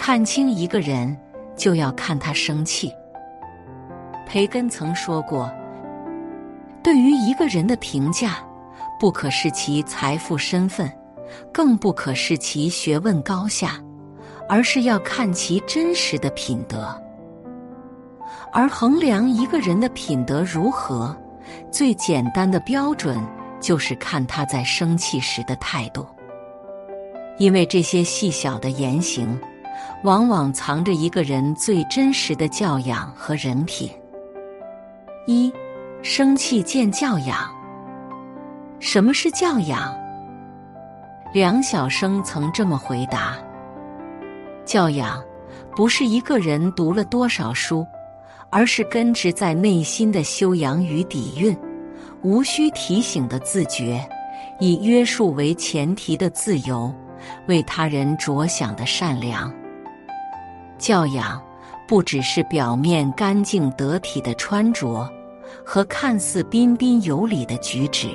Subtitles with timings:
[0.00, 1.14] 看清一个人，
[1.56, 2.90] 就要看他生气。
[4.24, 5.52] 培根曾说过
[6.84, 8.38] ：“对于一个人的评价，
[9.00, 10.90] 不可视其财富、身份，
[11.52, 13.72] 更不可视其学问高下，
[14.48, 16.96] 而是要看其真实的品德。
[18.52, 21.14] 而衡量一个人的品德如何，
[21.72, 23.18] 最简单的标准
[23.60, 26.06] 就是看他在生气时的态度，
[27.36, 29.36] 因为这些细小的言行。”
[30.04, 33.90] 往往藏着一个人最真实的教养和人品。
[35.26, 35.52] 一，
[36.02, 37.48] 生气见教养。
[38.80, 39.94] 什么是教养？
[41.34, 43.36] 梁晓声曾这么回答：
[44.64, 45.22] 教养
[45.76, 47.86] 不是一个人读了多少书，
[48.50, 51.54] 而是根植在内心的修养与底蕴，
[52.22, 54.00] 无需提醒的自觉，
[54.60, 56.90] 以约束为前提的自由，
[57.46, 59.52] 为他人着想的善良。
[60.78, 61.40] 教养
[61.86, 65.08] 不只是表面干净得体的穿着
[65.64, 68.08] 和看似彬彬有礼的举止，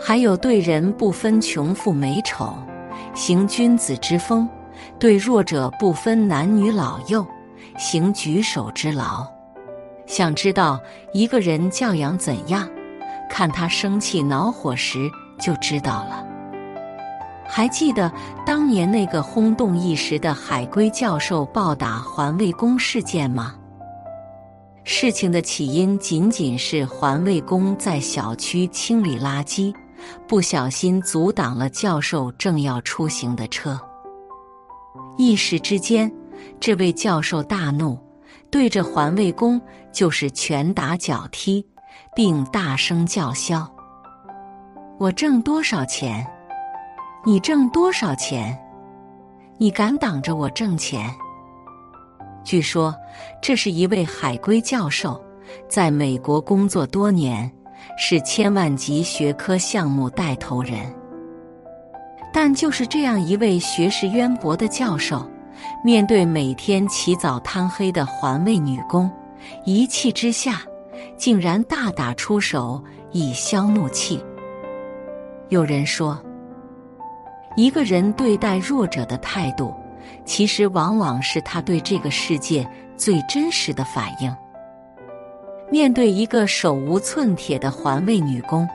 [0.00, 2.54] 还有对人不分穷富美丑，
[3.14, 4.46] 行君子之风；
[4.98, 7.26] 对弱者不分男女老幼，
[7.78, 9.26] 行举手之劳。
[10.06, 10.78] 想知道
[11.12, 12.68] 一个人教养怎样，
[13.30, 16.33] 看他生气恼火时就知道了。
[17.56, 18.12] 还记得
[18.44, 23.54] 当年那个轰动一时的海归教授暴打环卫工事件吗？
[24.82, 29.72] 事情的起因仅仅是环卫工在小区清理垃圾，
[30.26, 33.80] 不小心阻挡了教授正要出行的车。
[35.16, 36.12] 一时之间，
[36.58, 37.96] 这位教授大怒，
[38.50, 41.64] 对着环卫工就是拳打脚踢，
[42.16, 43.64] 并大声叫嚣
[44.98, 46.26] ：“我挣多少钱？”
[47.26, 48.54] 你挣多少钱？
[49.56, 51.10] 你敢挡着我挣钱？
[52.44, 52.94] 据说
[53.40, 55.18] 这是一位海归教授，
[55.66, 57.50] 在美国工作多年，
[57.96, 60.80] 是千万级学科项目带头人。
[62.30, 65.26] 但就是这样一位学识渊博的教授，
[65.82, 69.10] 面对每天起早贪黑的环卫女工，
[69.64, 70.60] 一气之下，
[71.16, 74.22] 竟然大打出手以消怒气。
[75.48, 76.22] 有人说。
[77.56, 79.74] 一个人对待弱者的态度，
[80.24, 84.34] 其实往往是他对这个世界最真实的反应。
[85.70, 88.68] 面对一个手无寸铁的环卫女工，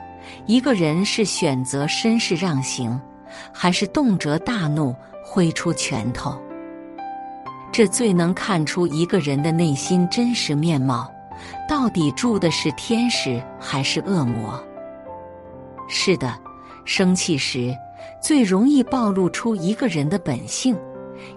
[0.46, 3.00] 一个人是选择绅士让行，
[3.52, 6.36] 还是动辄大怒挥出拳头？
[7.72, 11.10] 这最能看出一个人的内心真实面貌，
[11.68, 14.60] 到底住的是天使还是恶魔？
[15.88, 16.34] 是的，
[16.84, 17.74] 生气时。
[18.20, 20.76] 最容易暴露出一个人的本性，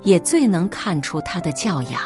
[0.02, 2.02] 也最能看出他的教养。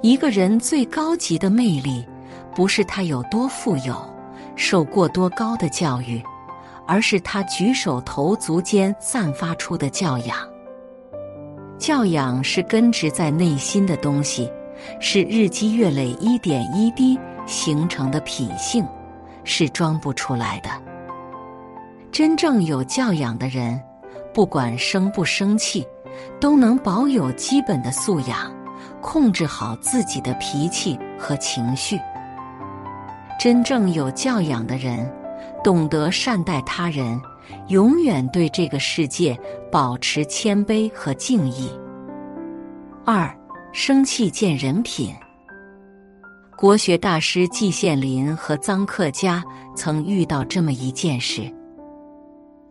[0.00, 2.06] 一个人最高级的魅力，
[2.54, 3.96] 不是他有多富有，
[4.54, 6.22] 受过多高的教育，
[6.86, 10.36] 而是他举手投足间散发出的教养。
[11.78, 14.50] 教养是根植在内心的东西，
[15.00, 18.84] 是日积月累、一点一滴形成的品性，
[19.44, 20.70] 是装不出来的。
[22.10, 23.80] 真正有教养的人，
[24.34, 25.86] 不管生不生气，
[26.40, 28.52] 都能保有基本的素养，
[29.00, 31.98] 控制好自己的脾气和情绪。
[33.38, 35.08] 真正有教养的人，
[35.62, 37.20] 懂得善待他人，
[37.68, 39.38] 永远对这个世界
[39.70, 41.70] 保持谦卑和敬意。
[43.04, 43.32] 二，
[43.72, 45.14] 生气见人品。
[46.56, 49.44] 国学大师季羡林和臧克家
[49.76, 51.54] 曾遇到这么一件事。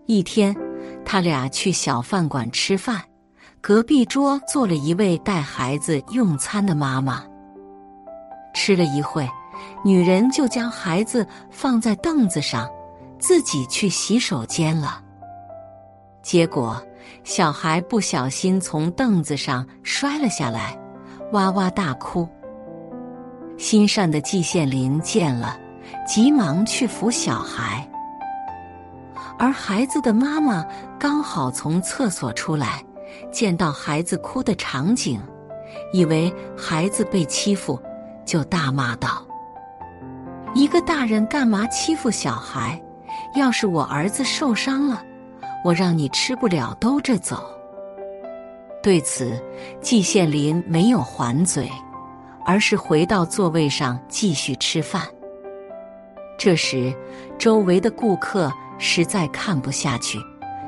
[0.07, 0.55] 一天，
[1.05, 3.01] 他俩去小饭馆吃饭，
[3.59, 7.25] 隔壁桌坐了一位带孩子用餐的妈妈。
[8.53, 9.29] 吃了一会，
[9.83, 12.69] 女人就将孩子放在凳子上，
[13.19, 15.03] 自己去洗手间了。
[16.23, 16.81] 结果，
[17.25, 20.77] 小孩不小心从凳子上摔了下来，
[21.33, 22.25] 哇哇大哭。
[23.57, 25.59] 心善的季羡林见了，
[26.07, 27.85] 急忙去扶小孩，
[29.37, 30.65] 而孩子的妈妈
[30.99, 32.83] 刚好从厕所出来，
[33.31, 35.21] 见到孩子哭的场景，
[35.93, 37.79] 以为孩子被欺负，
[38.25, 39.25] 就大骂道
[40.55, 42.81] ：“一个大人干嘛欺负小孩？
[43.35, 45.03] 要是我儿子受伤了，
[45.63, 47.49] 我让你吃不了兜着走。”
[48.81, 49.41] 对此，
[49.81, 51.69] 季羡林没有还嘴。
[52.49, 55.01] 而是回到座位上继续吃饭。
[56.39, 56.95] 这时，
[57.37, 60.19] 周围的顾客实在看不下去，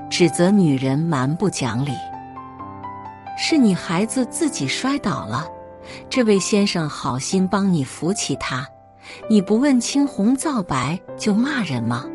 [0.10, 1.92] 指责女人蛮不讲理。
[3.38, 5.48] 是你孩子自己摔倒了，
[6.10, 8.68] 这位先生好心帮你扶起他，
[9.30, 12.06] 你不问青红皂白就骂人吗？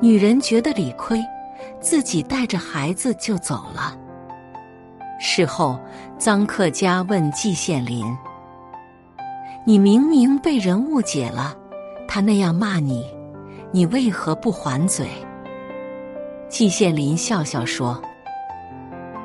[0.00, 1.20] 女人觉得理亏，
[1.80, 3.96] 自己带着孩子就走了。
[5.18, 5.76] 事后，
[6.16, 8.06] 臧克家问季羡林。
[9.66, 11.56] 你明明被人误解了，
[12.06, 13.04] 他那样骂你，
[13.70, 15.06] 你为何不还嘴？
[16.48, 18.00] 季羡林笑笑说：“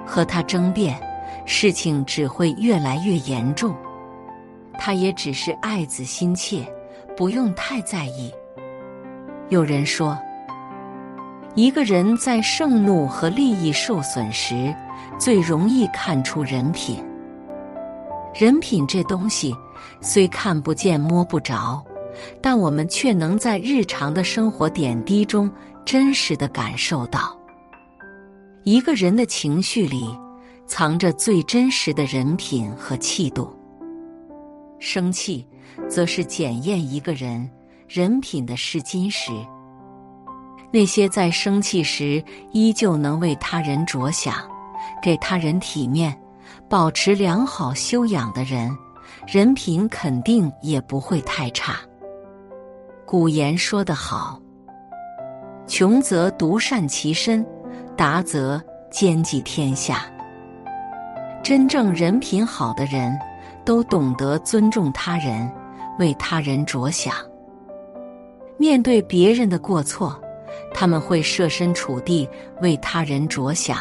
[0.06, 1.00] 和他争辩，
[1.46, 3.74] 事情只会越来越严重。
[4.78, 6.66] 他也只是爱子心切，
[7.16, 8.34] 不用太在意。”
[9.48, 10.18] 有人说，
[11.56, 14.76] 一个人在盛怒和利益受损时，
[15.18, 17.02] 最容易看出人品。
[18.34, 19.56] 人品这东西。
[20.00, 21.84] 虽看不见摸不着，
[22.42, 25.52] 但我们却能在日常的生活点滴中
[25.86, 27.38] 真实的感受到。
[28.64, 30.18] 一个人的情绪里，
[30.66, 33.54] 藏着最真实的人品和气度。
[34.80, 35.46] 生气，
[35.90, 37.50] 则是检验一个人
[37.88, 39.32] 人品的试金石。
[40.72, 44.36] 那些在生气时依旧能为他人着想、
[45.02, 46.18] 给他人体面、
[46.70, 48.76] 保持良好修养的人。
[49.28, 51.80] 人品肯定也不会太差。
[53.14, 54.42] 古言说得好
[55.70, 57.46] ：“穷则独善其身，
[57.96, 60.12] 达则兼济天下。”
[61.44, 63.16] 真正人品好的人，
[63.64, 65.48] 都懂得尊重他人，
[66.00, 67.14] 为他人着想。
[68.58, 70.20] 面对别人的过错，
[70.74, 72.28] 他们会设身处地
[72.64, 73.78] 为他人着想，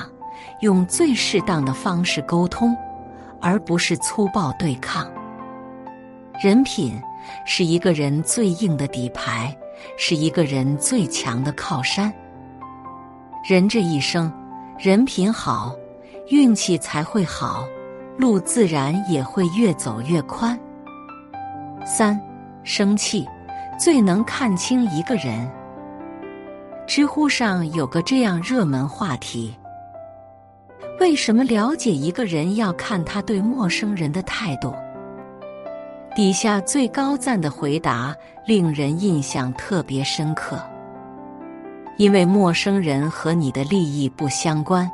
[0.61, 2.76] 用最适当的方式沟通，
[3.40, 5.11] 而不是粗暴对抗。
[6.44, 7.00] 人品
[7.45, 9.57] 是一个人最硬的底牌，
[9.97, 12.13] 是一个人最强的靠山。
[13.49, 14.33] 人这一生，
[14.79, 15.75] 人品好，
[16.29, 17.67] 运气才会好，
[18.17, 20.59] 路自然也会越走越宽。
[21.85, 22.21] 三，
[22.63, 23.27] 生气
[23.79, 25.51] 最能看清一个人。
[26.87, 29.57] 知乎上有个这样热门话题：
[31.01, 34.75] 为什么了解一个人要看他对陌生人的态度？
[36.14, 38.14] 底下最高赞的回答
[38.47, 40.61] 令人印象特别深刻，
[41.97, 44.91] 因为陌生人和你的利益不相关，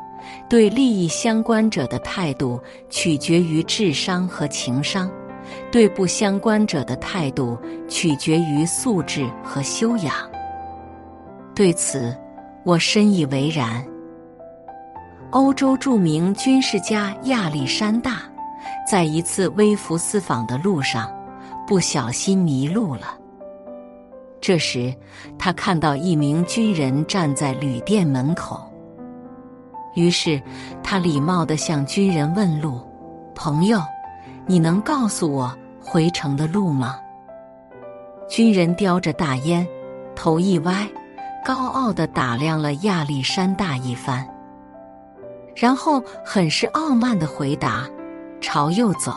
[0.48, 5.10] 对利益相关者的态度取决于智商和情商，
[5.72, 10.14] 对不相关者的态度取决于素质和修养。
[11.52, 12.16] 对此，
[12.64, 13.84] 我深以为然。
[15.30, 18.22] 欧洲著名军事家亚历山大。
[18.90, 21.10] 在一次微服私访的路上，
[21.66, 23.18] 不小心迷路了。
[24.40, 24.94] 这时，
[25.38, 28.60] 他看到一名军人站在旅店门口，
[29.94, 30.40] 于是
[30.82, 32.80] 他礼貌地向军人问路
[33.34, 33.80] ：“朋友，
[34.46, 36.98] 你能告诉我回城的路吗？”
[38.30, 39.66] 军人叼着大烟，
[40.14, 40.88] 头一歪，
[41.44, 44.26] 高傲地打量了亚历山大一番，
[45.56, 47.88] 然后很是傲慢地回答。
[48.40, 49.12] 朝右走，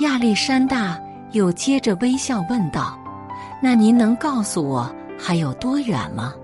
[0.00, 0.98] 亚历山大
[1.32, 2.98] 又接着微笑问道
[3.62, 6.34] ：“那您能告诉我还有多远吗？”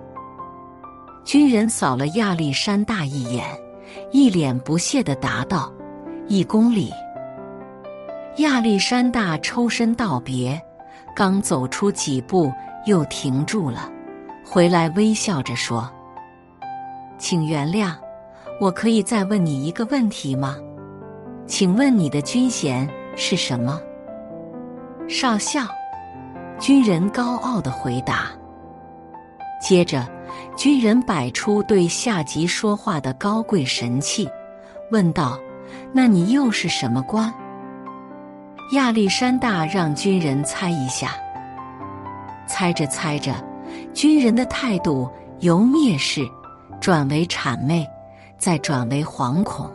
[1.24, 3.44] 军人扫了亚历山大一眼，
[4.10, 5.70] 一脸不屑的答道
[6.26, 6.90] ：“一公里。”
[8.38, 10.60] 亚历山大抽身道别，
[11.14, 12.50] 刚走出几步
[12.86, 13.90] 又停住了，
[14.44, 15.90] 回来微笑着说
[17.18, 17.92] ：“请原谅，
[18.60, 20.56] 我可以再问你一个问题吗？”
[21.48, 22.86] 请问你的军衔
[23.16, 23.80] 是什么？
[25.08, 25.62] 少校，
[26.60, 28.26] 军人高傲的回答。
[29.58, 30.06] 接着，
[30.54, 34.28] 军人摆出对下级说话的高贵神气，
[34.90, 35.40] 问道
[35.90, 37.32] ：“那你又是什么官？”
[38.72, 41.12] 亚历山大让军人猜一下。
[42.46, 43.34] 猜着猜着，
[43.94, 46.20] 军人的态度由蔑视
[46.78, 47.88] 转为谄媚，
[48.36, 49.70] 再转为惶恐，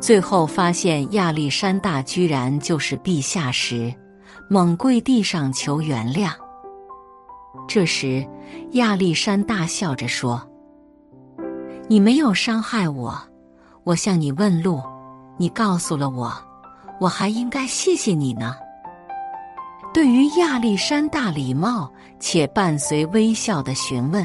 [0.00, 3.94] 最后发现亚历山大居然就是陛下时，
[4.48, 6.32] 猛跪地上求原谅。
[7.68, 8.26] 这时，
[8.72, 10.42] 亚历山大笑着说
[11.86, 13.14] ：“你没有伤害我，
[13.84, 14.82] 我向你问路，
[15.36, 16.32] 你告诉了我，
[16.98, 18.56] 我还应该谢谢你呢。”
[19.92, 24.24] 对于亚历山大礼貌且伴随微笑的询问，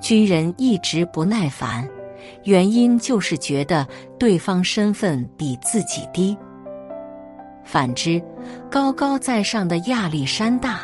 [0.00, 1.88] 军人一直不耐烦，
[2.44, 3.86] 原因就是觉得
[4.18, 6.36] 对方身份比自己低。
[7.64, 8.22] 反之，
[8.70, 10.80] 高高在上的亚历山大，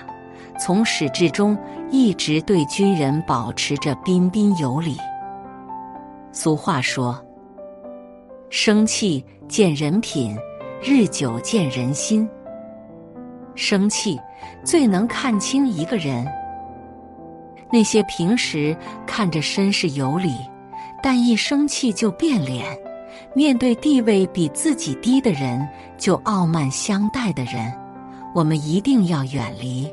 [0.58, 1.56] 从始至终
[1.90, 4.96] 一直对军人保持着彬彬有礼。
[6.32, 7.24] 俗话说
[8.50, 10.36] ：“生气见人品，
[10.82, 12.28] 日久见人心。”
[13.54, 14.18] 生气
[14.64, 16.26] 最能看清一个人。
[17.70, 20.30] 那些平时看着绅士有礼，
[21.02, 22.64] 但一生气就变脸，
[23.34, 25.66] 面对地位比自己低的人
[25.98, 27.72] 就傲慢相待的人，
[28.34, 29.92] 我们一定要远离。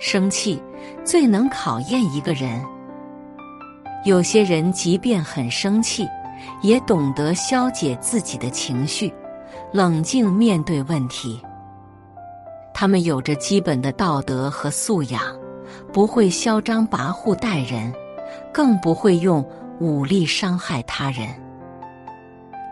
[0.00, 0.60] 生气
[1.04, 2.62] 最能考验一个人。
[4.04, 6.06] 有些人即便很生气，
[6.62, 9.12] 也懂得消解自己的情绪，
[9.72, 11.40] 冷静面对问题。
[12.74, 15.22] 他们有着基本的道德和素养，
[15.92, 17.90] 不会嚣张跋扈待人，
[18.52, 19.42] 更不会用
[19.80, 21.28] 武力伤害他人。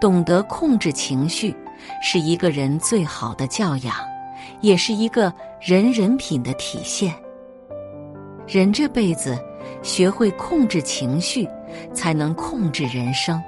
[0.01, 1.55] 懂得控制情绪，
[2.03, 3.95] 是一个人最好的教养，
[4.61, 7.15] 也是一个人人品的体现。
[8.47, 9.39] 人这辈子，
[9.83, 11.49] 学会控制情绪，
[11.95, 13.41] 才能控制人生。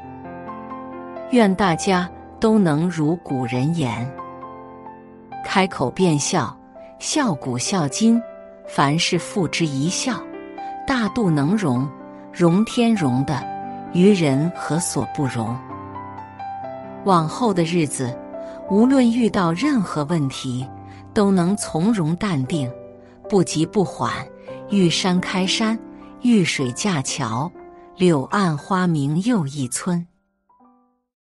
[1.32, 2.08] 愿大家
[2.38, 4.08] 都能如古人言。
[5.44, 6.56] 开口便笑，
[7.00, 8.22] 笑古笑今，
[8.68, 10.14] 凡事付之一笑，
[10.86, 11.88] 大度能容，
[12.36, 13.40] 容天容的，
[13.92, 15.56] 于人何所不容？
[17.04, 18.12] 往后的日子，
[18.68, 20.66] 无论遇到任何问题，
[21.12, 22.68] 都能从容淡定，
[23.28, 24.12] 不急不缓。
[24.68, 25.78] 遇山开山，
[26.22, 27.52] 遇水架桥，
[27.96, 30.04] 柳暗花明又一村。